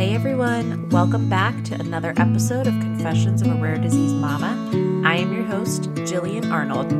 [0.00, 4.56] Hey everyone, welcome back to another episode of Confessions of a Rare Disease Mama.
[5.04, 6.90] I am your host, Jillian Arnold.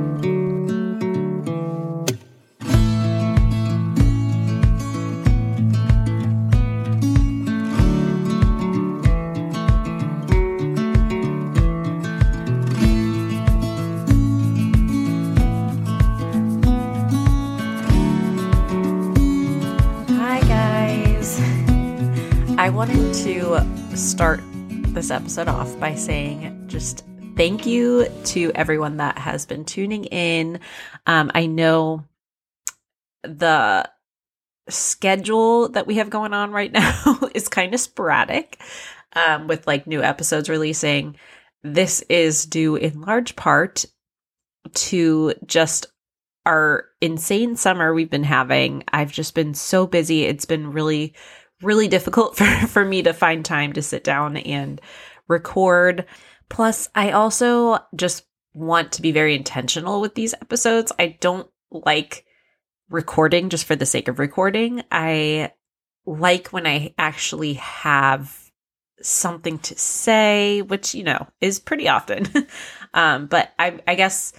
[24.21, 24.43] Start
[24.92, 27.06] this episode off by saying just
[27.38, 30.61] thank you to everyone that has been tuning in.
[31.06, 32.05] Um, I know
[33.23, 33.88] the
[34.69, 38.61] schedule that we have going on right now is kind of sporadic
[39.14, 41.16] um, with like new episodes releasing.
[41.62, 43.87] This is due in large part
[44.75, 45.87] to just
[46.45, 48.84] our insane summer we've been having.
[48.92, 50.25] I've just been so busy.
[50.25, 51.14] It's been really,
[51.62, 54.80] really difficult for, for me to find time to sit down and
[55.28, 56.06] record.
[56.48, 60.92] Plus, I also just want to be very intentional with these episodes.
[60.98, 62.25] I don't like
[62.88, 64.83] recording just for the sake of recording.
[64.91, 65.53] I
[66.05, 68.50] like when I actually have
[69.00, 72.27] something to say, which, you know, is pretty often.
[72.94, 74.33] um, but I, I guess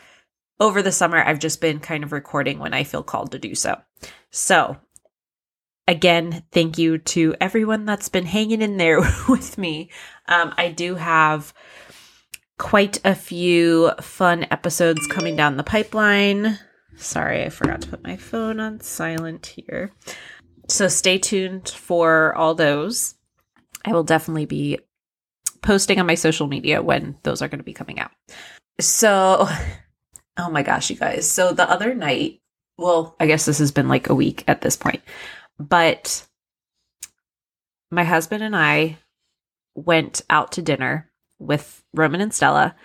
[0.60, 3.56] over the summer, I've just been kind of recording when I feel called to do
[3.56, 3.80] so.
[4.30, 4.78] So,
[5.92, 9.90] again, thank you to everyone that's been hanging in there with me.
[10.28, 11.54] Um, I do have
[12.58, 16.60] quite a few fun episodes coming down the pipeline.
[16.96, 19.92] Sorry, I forgot to put my phone on silent here.
[20.68, 23.16] So, stay tuned for all those.
[23.84, 24.80] I will definitely be
[25.62, 28.12] posting on my social media when those are going to be coming out.
[28.80, 29.48] So,
[30.38, 31.30] Oh my gosh, you guys.
[31.30, 32.42] So the other night,
[32.78, 35.02] well, I guess this has been like a week at this point,
[35.70, 36.28] but
[37.92, 38.98] my husband and I
[39.76, 41.10] went out to dinner
[41.40, 42.76] with Roman and Stella,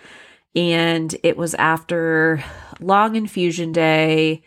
[0.55, 2.43] and it was after
[2.79, 4.43] long infusion day.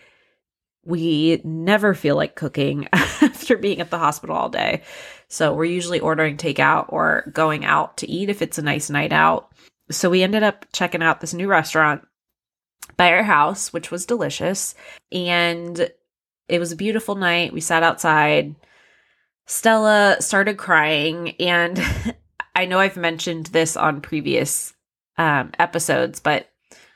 [0.84, 4.82] We never feel like cooking after being at the hospital all day.
[5.28, 9.12] So we're usually ordering takeout or going out to eat if it's a nice night
[9.12, 9.52] out.
[9.90, 12.02] So we ended up checking out this new restaurant
[12.96, 14.74] by our house, which was delicious.
[15.12, 15.90] And
[16.50, 17.52] it was a beautiful night.
[17.52, 18.56] We sat outside.
[19.46, 21.30] Stella started crying.
[21.40, 21.82] And
[22.54, 24.74] I know I've mentioned this on previous
[25.16, 26.50] um, episodes, but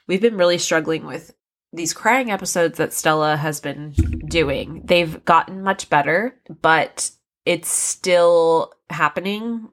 [0.08, 1.32] we've been really struggling with
[1.72, 3.92] these crying episodes that Stella has been
[4.28, 4.82] doing.
[4.84, 7.10] They've gotten much better, but
[7.46, 9.68] it's still happening.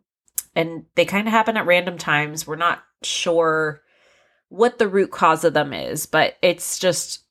[0.55, 2.45] And they kind of happen at random times.
[2.45, 3.81] We're not sure
[4.49, 7.23] what the root cause of them is, but it's just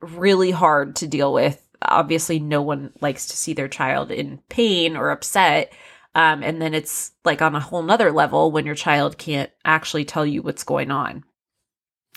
[0.00, 1.67] really hard to deal with.
[1.82, 5.72] Obviously, no one likes to see their child in pain or upset.
[6.14, 10.04] Um, and then it's like on a whole nother level when your child can't actually
[10.04, 11.24] tell you what's going on.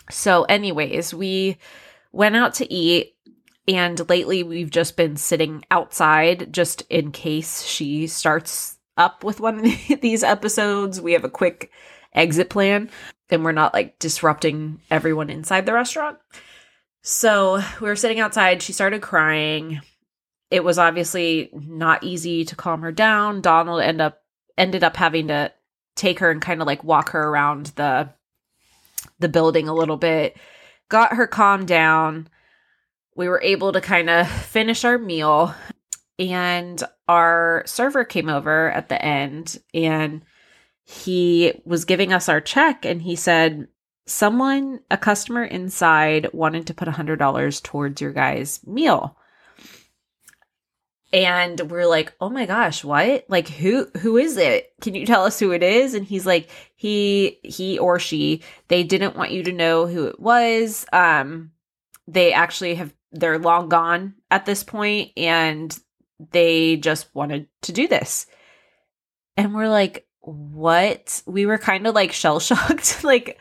[0.10, 1.58] So, anyways, we
[2.12, 3.16] went out to eat,
[3.68, 9.60] and lately we've just been sitting outside just in case she starts up with one
[9.60, 11.00] of these episodes.
[11.00, 11.72] We have a quick
[12.14, 12.90] exit plan
[13.30, 16.18] and we're not like disrupting everyone inside the restaurant.
[17.01, 18.62] So we were sitting outside.
[18.62, 19.81] She started crying.
[20.50, 23.41] It was obviously not easy to calm her down.
[23.41, 24.22] Donald end up
[24.57, 25.51] ended up having to
[25.95, 28.09] take her and kind of like walk her around the
[29.19, 30.38] the building a little bit.
[30.89, 32.28] Got her calmed down.
[33.16, 35.56] We were able to kind of finish our meal
[36.19, 40.22] and our server came over at the end and
[40.83, 43.68] he was giving us our check and he said,
[44.12, 49.16] Someone, a customer inside, wanted to put a $100 towards your guys' meal.
[51.14, 53.26] And we're like, "Oh my gosh, what?
[53.28, 54.74] Like who who is it?
[54.80, 58.84] Can you tell us who it is?" And he's like, "He he or she, they
[58.84, 60.86] didn't want you to know who it was.
[60.94, 61.52] Um
[62.08, 65.78] they actually have they're long gone at this point and
[66.32, 68.26] they just wanted to do this."
[69.36, 71.24] And we're like, what?
[71.25, 73.38] We were kind of like shell shocked, like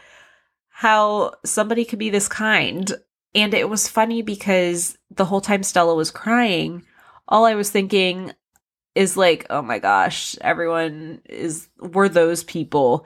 [0.80, 2.90] how somebody could be this kind.
[3.34, 6.86] And it was funny because the whole time Stella was crying,
[7.28, 8.32] all I was thinking
[8.94, 13.04] is like, oh my gosh, everyone is, were those people.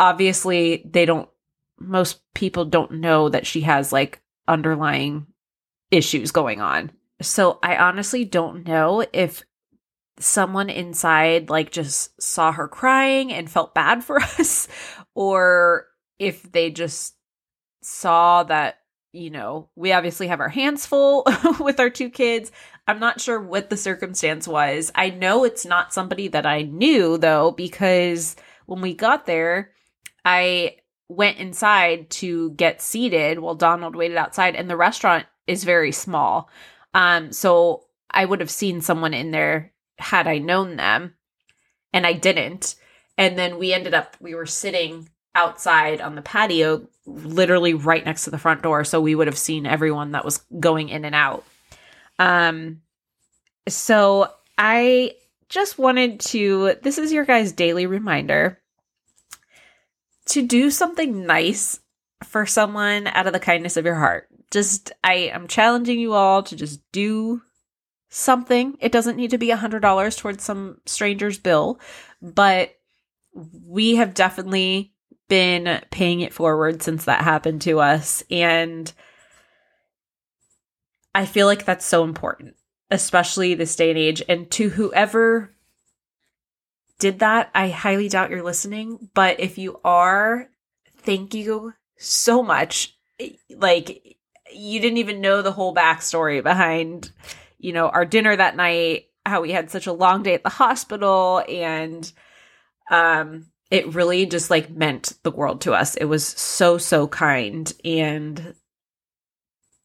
[0.00, 1.28] Obviously, they don't,
[1.78, 5.28] most people don't know that she has like underlying
[5.92, 6.90] issues going on.
[7.22, 9.44] So I honestly don't know if
[10.18, 14.66] someone inside like just saw her crying and felt bad for us
[15.14, 15.86] or
[16.20, 17.16] if they just
[17.82, 18.78] saw that
[19.12, 21.26] you know we obviously have our hands full
[21.60, 22.52] with our two kids
[22.90, 24.90] I'm not sure what the circumstance was.
[24.96, 28.34] I know it's not somebody that I knew though, because
[28.66, 29.70] when we got there,
[30.24, 30.78] I
[31.08, 36.50] went inside to get seated while Donald waited outside, and the restaurant is very small.
[36.92, 41.14] Um, so I would have seen someone in there had I known them,
[41.92, 42.74] and I didn't.
[43.16, 48.24] And then we ended up, we were sitting outside on the patio, literally right next
[48.24, 48.84] to the front door.
[48.84, 51.44] So we would have seen everyone that was going in and out.
[52.18, 52.82] Um,
[53.68, 54.28] so
[54.58, 55.14] I
[55.48, 58.58] just wanted to, this is your guys' daily reminder
[60.26, 61.80] to do something nice
[62.24, 64.28] for someone out of the kindness of your heart.
[64.50, 67.42] Just, I am challenging you all to just do
[68.10, 68.76] something.
[68.80, 71.80] It doesn't need to be a hundred dollars towards some stranger's bill,
[72.20, 72.76] but
[73.32, 74.92] we have definitely
[75.30, 78.22] been paying it forward since that happened to us.
[78.30, 78.92] And
[81.14, 82.56] I feel like that's so important,
[82.90, 84.22] especially this day and age.
[84.28, 85.54] And to whoever
[86.98, 89.08] did that, I highly doubt you're listening.
[89.14, 90.50] But if you are,
[90.98, 92.98] thank you so much.
[93.48, 94.18] Like,
[94.52, 97.12] you didn't even know the whole backstory behind,
[97.58, 100.48] you know, our dinner that night, how we had such a long day at the
[100.48, 102.12] hospital, and
[102.90, 105.94] um, it really just like meant the world to us.
[105.94, 107.72] It was so, so kind.
[107.84, 108.54] And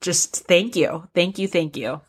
[0.02, 1.08] just thank you.
[1.14, 1.48] Thank you.
[1.48, 2.02] Thank you.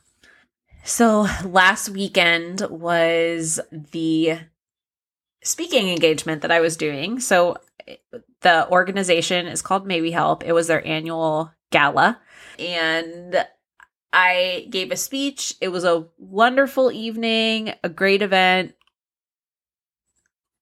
[0.84, 4.38] So last weekend was the
[5.42, 7.20] speaking engagement that I was doing.
[7.20, 7.56] So
[8.40, 10.44] the organization is called May We Help.
[10.44, 12.20] It was their annual gala.
[12.58, 13.46] And
[14.12, 15.54] I gave a speech.
[15.60, 18.74] It was a wonderful evening, a great event.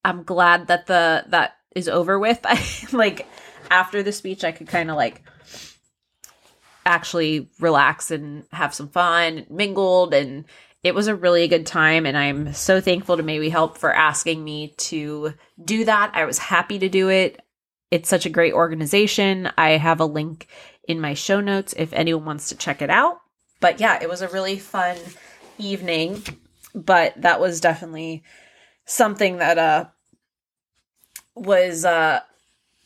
[0.05, 2.41] I'm glad that the that is over with.
[2.45, 2.63] I
[2.93, 3.27] like
[3.71, 5.23] after the speech I could kind of like
[6.87, 10.45] actually relax and have some fun, mingled and
[10.83, 13.93] it was a really good time and I'm so thankful to May We Help for
[13.93, 16.11] asking me to do that.
[16.15, 17.41] I was happy to do it.
[17.91, 19.51] It's such a great organization.
[19.57, 20.47] I have a link
[20.87, 23.21] in my show notes if anyone wants to check it out.
[23.61, 24.99] But yeah, it was a really fun
[25.57, 26.23] evening,
[26.75, 28.23] but that was definitely
[28.85, 29.87] something that uh
[31.35, 32.21] was uh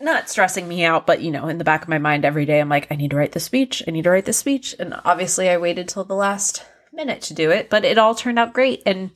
[0.00, 2.61] not stressing me out, but you know, in the back of my mind every day,
[2.61, 3.83] I'm like, I need to write the speech.
[3.87, 4.75] I need to write the speech.
[4.79, 8.39] And obviously, I waited till the last minute to do it, but it all turned
[8.39, 8.83] out great.
[8.87, 9.11] And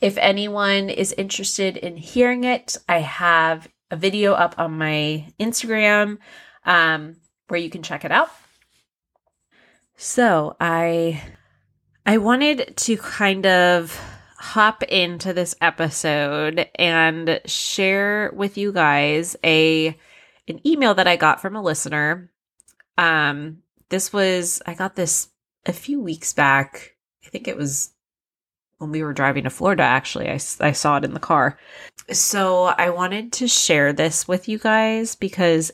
[0.00, 6.18] if anyone is interested in hearing it, I have a video up on my Instagram
[6.64, 7.16] um,
[7.48, 8.30] where you can check it out.
[9.96, 11.22] So I
[12.04, 14.00] I wanted to kind of
[14.42, 19.96] hop into this episode and share with you guys a
[20.48, 22.28] an email that I got from a listener.
[22.98, 23.58] Um
[23.88, 25.28] this was I got this
[25.64, 26.96] a few weeks back.
[27.24, 27.92] I think it was
[28.78, 30.28] when we were driving to Florida actually.
[30.28, 31.56] I I saw it in the car.
[32.10, 35.70] So I wanted to share this with you guys because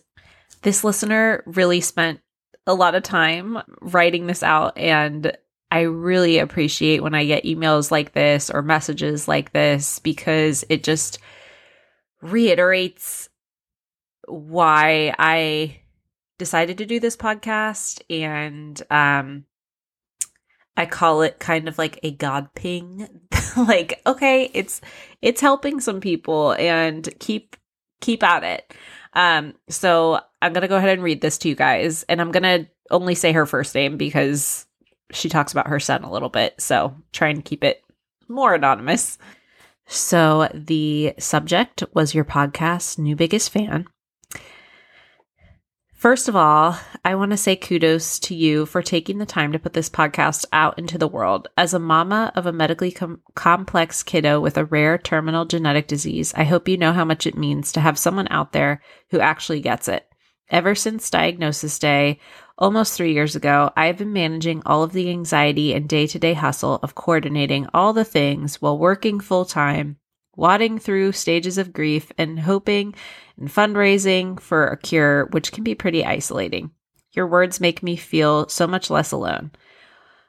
[0.60, 2.20] this listener really spent
[2.66, 5.34] a lot of time writing this out and
[5.70, 10.82] I really appreciate when I get emails like this or messages like this because it
[10.82, 11.18] just
[12.22, 13.28] reiterates
[14.26, 15.80] why I
[16.38, 18.00] decided to do this podcast.
[18.08, 19.44] And um
[20.76, 23.08] I call it kind of like a god ping.
[23.56, 24.80] Like okay it's
[25.20, 27.56] it's helping some people and keep
[28.00, 28.72] keep at it.
[29.14, 32.04] Um so I'm going to go ahead and read this to you guys.
[32.04, 34.66] And I'm going to only say her first name because
[35.12, 36.60] she talks about her son a little bit.
[36.60, 37.82] So try and keep it
[38.28, 39.18] more anonymous.
[39.86, 43.86] So the subject was your podcast, new biggest fan.
[45.98, 49.58] First of all, I want to say kudos to you for taking the time to
[49.58, 51.48] put this podcast out into the world.
[51.56, 56.32] As a mama of a medically com- complex kiddo with a rare terminal genetic disease,
[56.36, 59.58] I hope you know how much it means to have someone out there who actually
[59.58, 60.06] gets it.
[60.50, 62.20] Ever since diagnosis day,
[62.58, 66.18] almost three years ago, I have been managing all of the anxiety and day to
[66.18, 69.96] day hustle of coordinating all the things while working full time,
[70.36, 72.94] wadding through stages of grief, and hoping
[73.38, 76.72] and fundraising for a cure, which can be pretty isolating.
[77.12, 79.52] Your words make me feel so much less alone.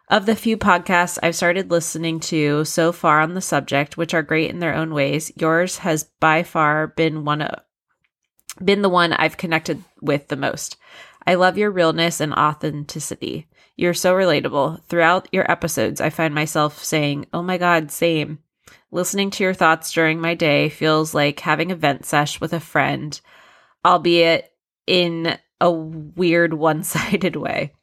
[0.08, 4.24] Of the few podcasts I've started listening to so far on the subject, which are
[4.24, 7.60] great in their own ways, yours has by far been one of
[8.64, 10.78] been the one I've connected with the most.
[11.26, 13.48] I love your realness and authenticity.
[13.76, 14.84] You're so relatable.
[14.86, 18.40] Throughout your episodes, I find myself saying, Oh my God, same.
[18.92, 22.60] Listening to your thoughts during my day feels like having a vent sesh with a
[22.60, 23.20] friend,
[23.86, 24.52] albeit
[24.88, 27.74] in a weird one sided way.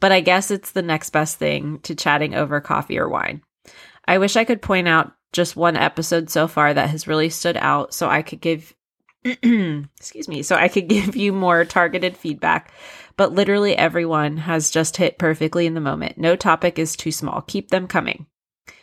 [0.00, 3.42] but I guess it's the next best thing to chatting over coffee or wine.
[4.06, 7.56] I wish I could point out just one episode so far that has really stood
[7.56, 8.74] out so I could give
[9.96, 12.72] excuse me, so I could give you more targeted feedback.
[13.16, 16.18] But literally everyone has just hit perfectly in the moment.
[16.18, 17.42] No topic is too small.
[17.42, 18.26] Keep them coming.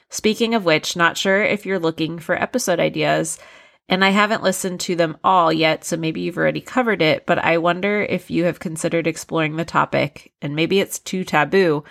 [0.09, 3.39] Speaking of which, not sure if you're looking for episode ideas,
[3.87, 7.39] and I haven't listened to them all yet, so maybe you've already covered it, but
[7.39, 11.83] I wonder if you have considered exploring the topic, and maybe it's too taboo,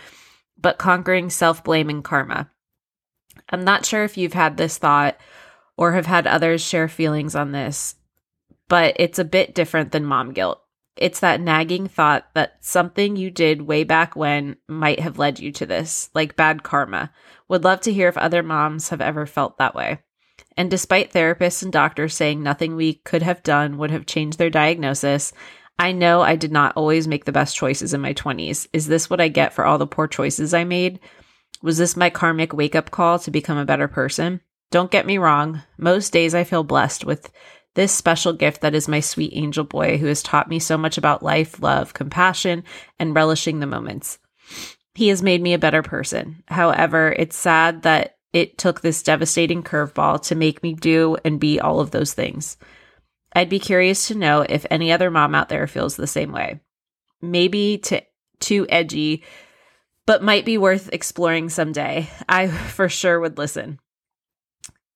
[0.59, 2.51] but conquering self blame and karma.
[3.51, 5.19] I'm not sure if you've had this thought
[5.77, 7.97] or have had others share feelings on this,
[8.71, 10.63] but it's a bit different than mom guilt.
[10.97, 15.51] It's that nagging thought that something you did way back when might have led you
[15.53, 17.11] to this, like bad karma.
[17.49, 19.99] Would love to hear if other moms have ever felt that way.
[20.57, 24.51] And despite therapists and doctors saying nothing we could have done would have changed their
[24.51, 25.33] diagnosis,
[25.79, 28.69] I know I did not always make the best choices in my 20s.
[28.73, 31.01] Is this what I get for all the poor choices I made?
[31.61, 34.43] Was this my karmic wake up call to become a better person?
[34.71, 35.63] Don't get me wrong.
[35.77, 37.33] Most days I feel blessed with
[37.75, 40.99] this special gift that is my sweet angel boy who has taught me so much
[40.99, 42.65] about life, love, compassion,
[42.99, 44.19] and relishing the moments.
[44.95, 46.43] He has made me a better person.
[46.49, 51.61] However, it's sad that it took this devastating curveball to make me do and be
[51.61, 52.57] all of those things.
[53.33, 56.61] I'd be curious to know if any other mom out there feels the same way.
[57.23, 58.03] Maybe to,
[58.41, 59.25] too edgy,
[60.07, 62.09] but might be worth exploring someday.
[62.29, 63.79] I for sure would listen.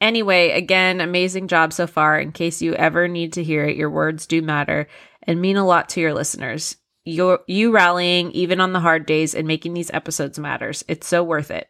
[0.00, 2.18] Anyway, again, amazing job so far.
[2.18, 4.86] In case you ever need to hear it, your words do matter
[5.22, 6.76] and mean a lot to your listeners.
[7.04, 10.84] Your, you rallying even on the hard days and making these episodes matters.
[10.88, 11.68] It's so worth it.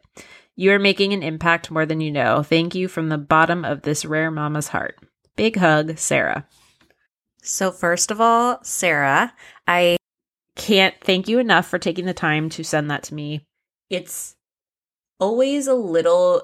[0.55, 2.41] You are making an impact more than you know.
[2.41, 4.97] Thank you from the bottom of this rare mama's heart.
[5.35, 6.47] Big hug, Sara.
[7.41, 9.33] So, first of all, Sara,
[9.67, 9.97] I
[10.55, 13.45] can't thank you enough for taking the time to send that to me.
[13.89, 14.35] It's
[15.19, 16.41] always a little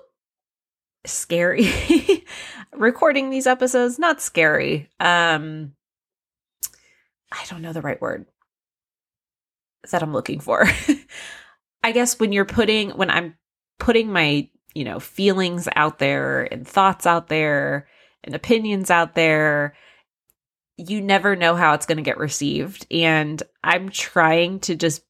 [1.06, 1.70] scary.
[2.74, 4.90] Recording these episodes not scary.
[5.00, 5.74] Um
[7.32, 8.26] i don't know the right word
[9.92, 10.66] that i'm looking for.
[11.84, 13.36] I guess when you're putting when i'm
[13.80, 17.88] putting my you know feelings out there and thoughts out there
[18.24, 19.76] and opinions out there
[20.78, 22.86] you never know how it's going to get received.
[22.92, 25.04] And i'm trying to just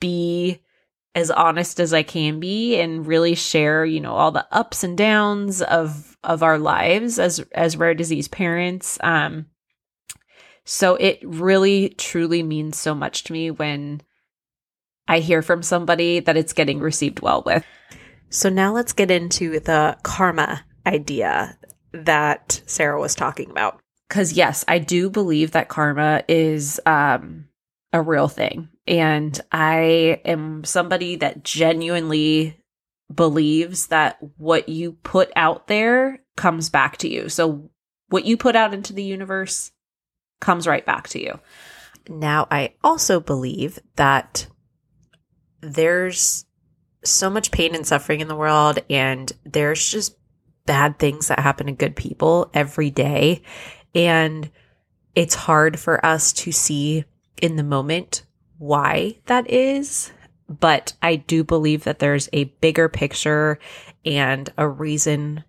[0.00, 0.60] be
[1.14, 4.96] as honest as I can be and really share, you know, all the ups and
[4.96, 8.98] downs of of our lives as as rare disease parents.
[9.02, 9.46] Um
[10.64, 14.02] so it really truly means so much to me when
[15.08, 17.64] I hear from somebody that it's getting received well with.
[18.28, 21.58] So now let's get into the karma idea
[21.92, 23.80] that Sara was talking about.
[24.08, 27.48] Cuz yes, I do believe that karma is um
[27.92, 28.68] a real thing.
[28.90, 32.58] And I am somebody that genuinely
[33.14, 37.28] believes that what you put out there comes back to you.
[37.28, 37.70] So
[38.08, 39.70] what you put out into the universe
[40.40, 41.38] comes right back to you.
[42.08, 44.48] Now, I also believe that
[45.60, 46.44] there's
[47.04, 50.16] so much pain and suffering in the world, and there's just
[50.66, 53.42] bad things that happen to good people every day.
[53.94, 54.50] And
[55.14, 57.04] it's hard for us to see
[57.40, 58.24] in the moment
[58.60, 60.12] why that is,
[60.46, 63.58] but I do believe that there's a bigger picture
[64.04, 65.44] and a reason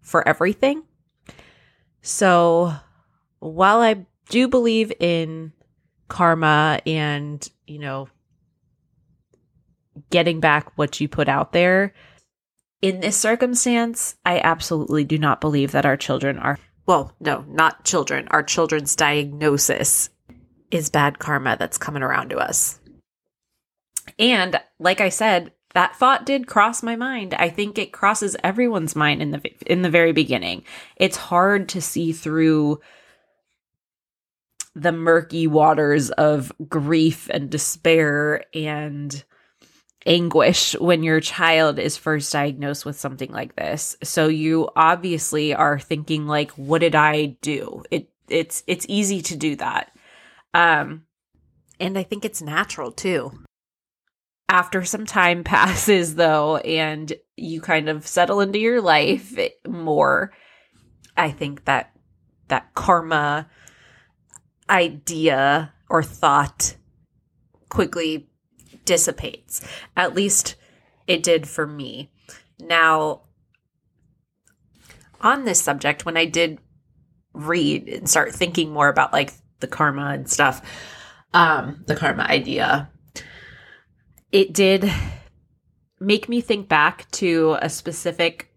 [0.00, 0.82] for everything.
[2.00, 2.72] So
[3.40, 5.52] while I do believe in
[6.08, 8.08] karma and, you know,
[10.08, 11.92] getting back what you put out there,
[12.80, 17.84] in this circumstance, I absolutely do not believe that our children are, well, no, not
[17.84, 20.08] children, our children's diagnosis
[20.70, 22.80] is bad karma that's coming around to us.
[24.18, 27.34] And like I said, that thought did cross my mind.
[27.34, 30.64] I think it crosses everyone's mind in the in the very beginning.
[30.96, 32.80] It's hard to see through
[34.74, 39.24] the murky waters of grief and despair and
[40.06, 43.96] anguish when your child is first diagnosed with something like this.
[44.02, 47.84] So you obviously are thinking like what did I do?
[47.90, 49.92] It it's it's easy to do that.
[50.54, 51.04] Um,
[51.78, 53.32] and I think it's natural too.
[54.48, 60.32] After some time passes, though, and you kind of settle into your life more,
[61.16, 61.92] I think that
[62.48, 63.48] that karma
[64.68, 66.76] idea or thought
[67.68, 68.28] quickly
[68.84, 69.66] dissipates.
[69.96, 70.56] At least
[71.06, 72.10] it did for me.
[72.58, 73.22] Now,
[75.20, 76.58] on this subject, when I did
[77.32, 80.62] read and start thinking more about like the karma and stuff,
[81.32, 82.90] um, the karma idea.
[84.32, 84.90] it did
[86.00, 88.50] make me think back to a specific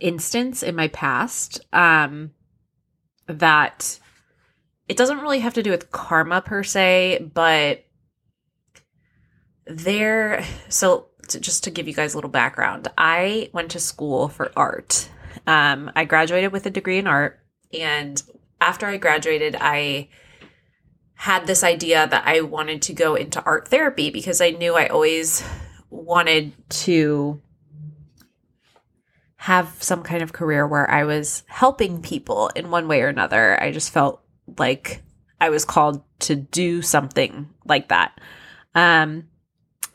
[0.00, 2.32] instance in my past um,
[3.26, 3.98] that
[4.88, 7.84] it doesn't really have to do with karma per se, but
[9.66, 10.44] there.
[10.68, 14.50] So, to, just to give you guys a little background, I went to school for
[14.56, 15.08] art.
[15.46, 17.40] Um, I graduated with a degree in art,
[17.72, 18.20] and
[18.62, 20.08] after I graduated, I
[21.14, 24.88] had this idea that I wanted to go into art therapy because I knew I
[24.88, 25.44] always
[25.88, 27.40] wanted to
[29.36, 33.60] have some kind of career where I was helping people in one way or another.
[33.62, 34.22] I just felt
[34.58, 35.02] like
[35.40, 38.20] I was called to do something like that.
[38.74, 39.24] Um,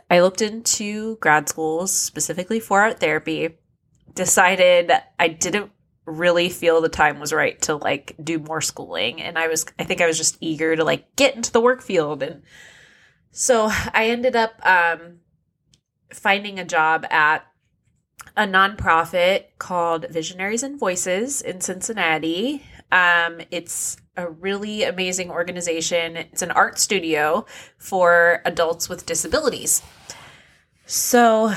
[0.09, 3.57] I looked into grad schools specifically for art therapy,
[4.13, 5.71] decided I didn't
[6.07, 9.83] really feel the time was right to like do more schooling and I was I
[9.83, 12.43] think I was just eager to like get into the work field and
[13.31, 15.19] so I ended up um
[16.13, 17.45] finding a job at
[18.37, 22.63] a nonprofit called Visionaries and Voices in Cincinnati.
[22.91, 26.15] Um, it's a really amazing organization.
[26.15, 27.45] It's an art studio
[27.77, 29.81] for adults with disabilities.
[30.85, 31.53] So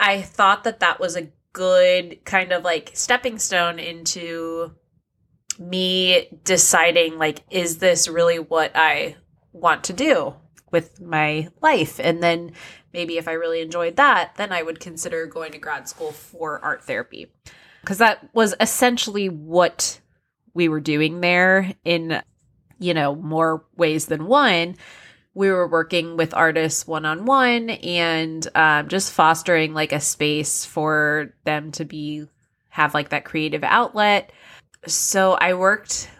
[0.00, 4.72] I thought that that was a good kind of like stepping stone into
[5.58, 9.16] me deciding like is this really what I
[9.52, 10.34] want to do
[10.70, 12.00] with my life?
[12.00, 12.52] And then
[12.92, 16.58] maybe if I really enjoyed that then I would consider going to grad school for
[16.64, 17.32] art therapy.
[17.82, 20.00] Because that was essentially what
[20.54, 22.22] we were doing there in
[22.78, 24.76] you know more ways than one
[25.34, 30.64] we were working with artists one on one and um, just fostering like a space
[30.64, 32.26] for them to be
[32.68, 34.32] have like that creative outlet.
[34.86, 36.10] So I worked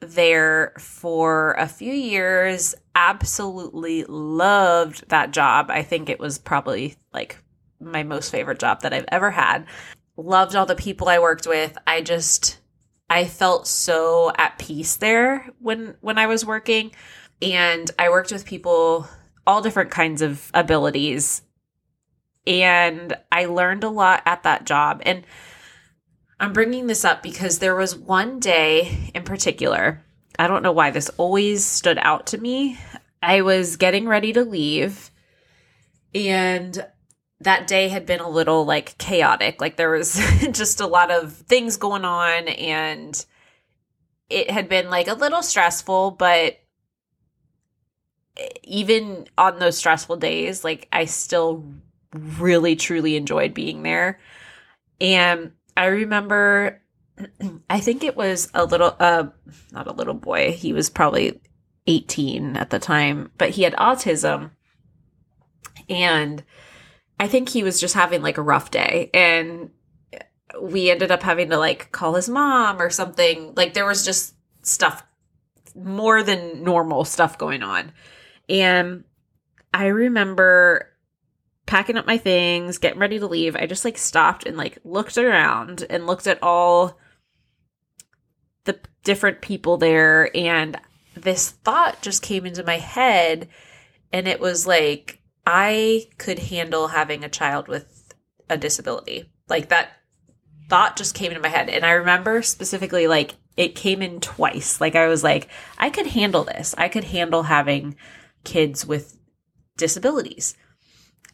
[0.00, 2.74] there for a few years.
[2.94, 5.70] Absolutely loved that job.
[5.70, 7.38] I think it was probably like
[7.80, 9.66] my most favorite job that I've ever had.
[10.16, 11.76] Loved all the people I worked with.
[11.86, 12.58] I just
[13.08, 16.90] I felt so at peace there when when I was working
[17.40, 19.08] and I worked with people
[19.46, 21.42] all different kinds of abilities
[22.46, 25.24] and I learned a lot at that job and
[26.40, 30.04] I'm bringing this up because there was one day in particular
[30.38, 32.78] I don't know why this always stood out to me.
[33.20, 35.10] I was getting ready to leave
[36.14, 36.86] and
[37.40, 39.60] that day had been a little like chaotic.
[39.60, 40.14] Like there was
[40.52, 43.24] just a lot of things going on and
[44.30, 46.58] it had been like a little stressful, but
[48.62, 51.64] even on those stressful days, like I still
[52.12, 54.20] really truly enjoyed being there.
[55.00, 56.82] And I remember
[57.70, 59.28] I think it was a little uh
[59.72, 60.52] not a little boy.
[60.52, 61.40] He was probably
[61.86, 64.50] 18 at the time, but he had autism.
[65.88, 66.44] And
[67.18, 69.70] I think he was just having like a rough day and
[70.60, 73.54] we ended up having to like call his mom or something.
[73.54, 75.02] Like there was just stuff
[75.74, 77.92] more than normal stuff going on.
[78.48, 79.04] And
[79.72, 80.88] I remember
[81.66, 83.54] packing up my things, getting ready to leave.
[83.54, 86.98] I just like stopped and like looked around and looked at all
[88.64, 90.78] the different people there and
[91.14, 93.48] this thought just came into my head
[94.12, 98.14] and it was like I could handle having a child with
[98.48, 99.30] a disability.
[99.48, 99.90] Like that
[100.68, 104.80] thought just came into my head and I remember specifically like it came in twice.
[104.80, 106.74] Like I was like I could handle this.
[106.78, 107.96] I could handle having
[108.48, 109.18] kids with
[109.76, 110.56] disabilities.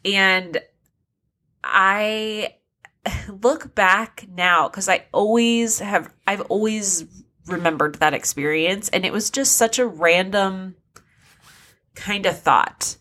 [0.03, 0.61] And
[1.63, 2.55] I
[3.41, 7.05] look back now because I always have, I've always
[7.47, 8.89] remembered that experience.
[8.89, 10.75] And it was just such a random
[11.95, 12.97] kind of thought.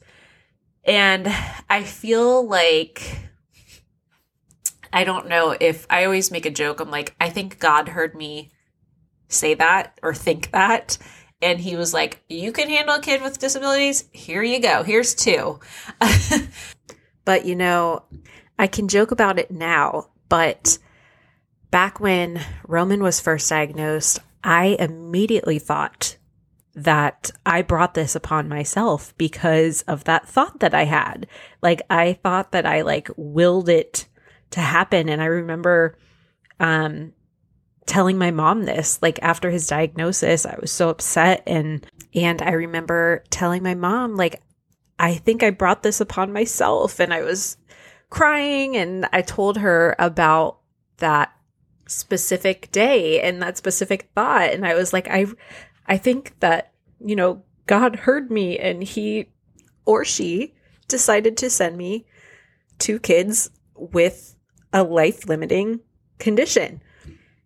[0.84, 1.26] And
[1.68, 3.18] I feel like,
[4.92, 6.78] I don't know if I always make a joke.
[6.78, 8.52] I'm like, I think God heard me
[9.28, 10.98] say that or think that
[11.42, 14.04] and he was like, You can handle a kid with disabilities?
[14.12, 14.82] Here you go.
[14.82, 15.60] Here's two.
[17.24, 18.04] but you know,
[18.58, 20.78] I can joke about it now, but
[21.70, 26.16] back when Roman was first diagnosed, I immediately thought
[26.74, 31.26] that I brought this upon myself because of that thought that I had.
[31.62, 34.06] Like I thought that I like willed it
[34.50, 35.98] to happen and I remember
[36.60, 37.12] um
[37.86, 41.42] telling my mom this like after his diagnosis i was so upset.
[41.46, 44.42] And and i remember telling my mom like
[44.98, 47.56] i think i brought this upon myself and i was
[48.10, 48.76] crying.
[48.76, 50.58] And i told her about
[50.98, 51.32] that
[51.86, 54.50] specific day and that specific thought.
[54.50, 55.26] And i was like i
[55.86, 56.72] i think that
[57.04, 59.28] you know god heard me and he
[59.84, 60.54] or she
[60.88, 62.06] decided to send me
[62.78, 64.36] two kids with
[64.72, 65.80] a life limiting
[66.18, 66.82] condition.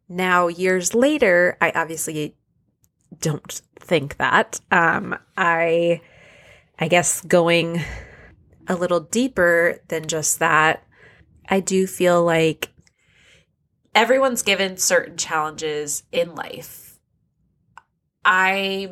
[0.09, 2.37] Now, years later, I obviously
[3.21, 4.61] don't think that.
[4.71, 6.01] Um, I,
[6.79, 7.83] I guess going
[8.67, 10.85] a little deeper than just that,
[11.49, 12.71] I do feel like
[13.95, 16.99] everyone's given certain challenges in life.
[18.25, 18.91] I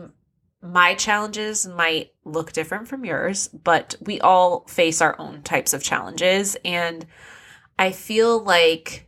[0.62, 5.82] my challenges might look different from yours, but we all face our own types of
[5.82, 7.06] challenges and
[7.78, 9.05] I feel like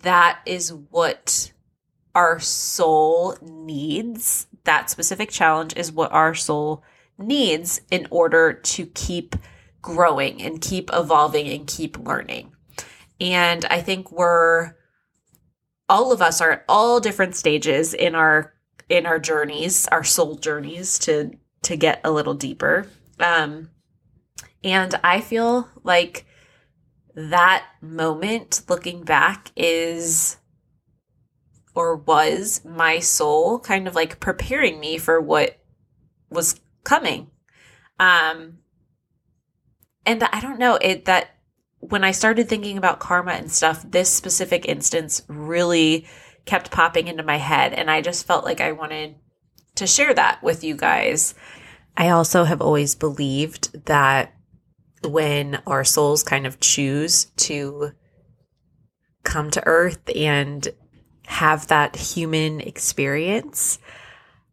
[0.00, 1.52] that is what
[2.14, 4.46] our soul needs.
[4.64, 6.82] That specific challenge is what our soul
[7.18, 9.36] needs in order to keep
[9.80, 12.52] growing and keep evolving and keep learning.
[13.20, 14.74] And I think we're
[15.88, 18.54] all of us are at all different stages in our
[18.88, 22.88] in our journeys, our soul journeys to to get a little deeper.
[23.20, 23.70] Um
[24.64, 26.24] and I feel like
[27.14, 30.38] that moment looking back is
[31.74, 35.58] or was my soul kind of like preparing me for what
[36.30, 37.30] was coming.
[37.98, 38.58] Um
[40.04, 41.36] and I don't know, it that
[41.78, 46.06] when I started thinking about karma and stuff, this specific instance really
[46.44, 49.16] kept popping into my head and I just felt like I wanted
[49.76, 51.34] to share that with you guys.
[51.96, 54.34] I also have always believed that
[55.04, 57.92] when our souls kind of choose to
[59.24, 60.68] come to earth and
[61.26, 63.78] have that human experience,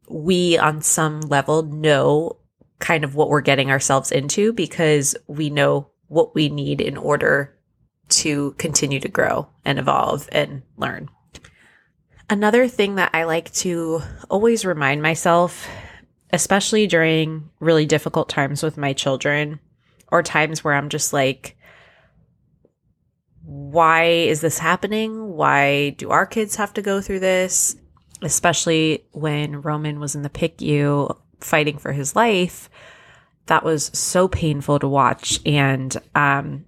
[0.07, 2.37] we on some level know
[2.79, 7.55] kind of what we're getting ourselves into because we know what we need in order
[8.09, 11.09] to continue to grow and evolve and learn.
[12.29, 15.67] Another thing that I like to always remind myself,
[16.31, 19.59] especially during really difficult times with my children,
[20.11, 21.57] or times where I'm just like,
[23.43, 25.29] why is this happening?
[25.29, 27.75] Why do our kids have to go through this?
[28.21, 32.69] Especially when Roman was in the PICU fighting for his life.
[33.47, 35.39] That was so painful to watch.
[35.45, 36.65] And um,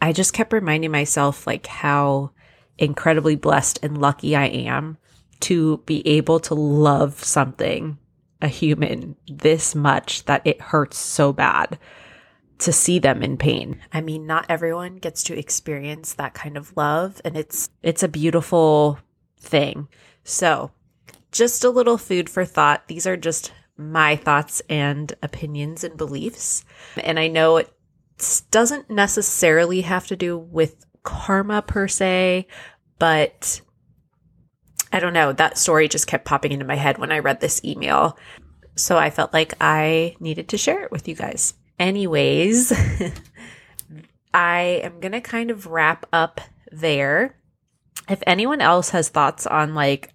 [0.00, 2.30] I just kept reminding myself, like, how
[2.76, 4.98] incredibly blessed and lucky I am
[5.40, 7.98] to be able to love something,
[8.40, 11.78] a human, this much that it hurts so bad
[12.58, 13.80] to see them in pain.
[13.92, 18.08] I mean, not everyone gets to experience that kind of love and it's it's a
[18.08, 18.98] beautiful
[19.38, 19.88] thing.
[20.24, 20.72] So,
[21.32, 22.88] just a little food for thought.
[22.88, 26.64] These are just my thoughts and opinions and beliefs.
[26.96, 27.72] And I know it
[28.50, 32.48] doesn't necessarily have to do with karma per se,
[32.98, 33.60] but
[34.92, 35.32] I don't know.
[35.32, 38.18] That story just kept popping into my head when I read this email.
[38.74, 41.54] So I felt like I needed to share it with you guys.
[41.78, 42.72] Anyways,
[44.34, 46.40] I am going to kind of wrap up
[46.72, 47.36] there.
[48.08, 50.12] If anyone else has thoughts on like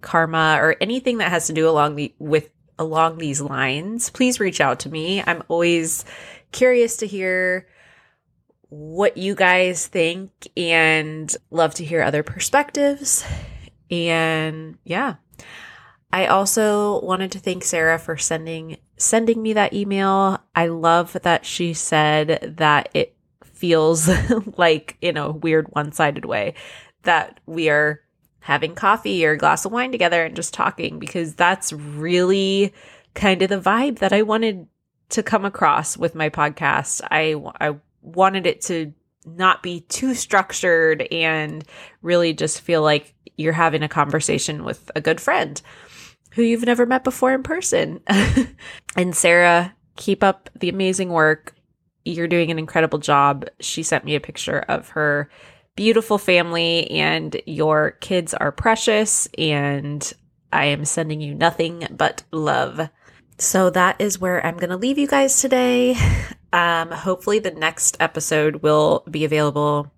[0.00, 4.60] karma or anything that has to do along the with along these lines, please reach
[4.60, 5.22] out to me.
[5.26, 6.04] I'm always
[6.52, 7.66] curious to hear
[8.70, 13.24] what you guys think and love to hear other perspectives.
[13.90, 15.16] And yeah.
[16.12, 20.40] I also wanted to thank Sara for sending sending me that email.
[20.54, 24.08] I love that she said that it feels
[24.58, 26.54] like in a weird one-sided way
[27.02, 28.00] that we are
[28.40, 32.74] having coffee or a glass of wine together and just talking because that's really
[33.14, 34.66] kind of the vibe that I wanted
[35.10, 37.00] to come across with my podcast.
[37.10, 38.92] I I wanted it to
[39.26, 41.64] not be too structured and
[42.02, 45.60] really just feel like you're having a conversation with a good friend
[46.32, 48.00] who you've never met before in person.
[48.96, 51.54] and Sara, keep up the amazing work.
[52.04, 53.46] You're doing an incredible job.
[53.60, 55.30] She sent me a picture of her
[55.76, 59.28] beautiful family, and your kids are precious.
[59.38, 60.10] And
[60.52, 62.88] I am sending you nothing but love.
[63.38, 65.96] So that is where I'm going to leave you guys today.
[66.52, 69.92] Um, hopefully, the next episode will be available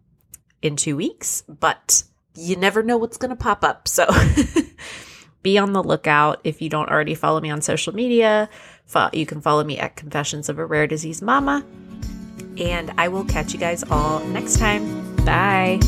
[0.60, 2.02] in two weeks, but
[2.34, 3.88] you never know what's going to pop up.
[3.88, 4.06] So
[5.42, 6.40] be on the lookout.
[6.44, 8.48] If you don't already follow me on social media,
[9.12, 11.64] you can follow me at Confessions of a Rare Disease Mama.
[12.59, 15.16] And I will catch you guys all next time.
[15.24, 15.81] Bye.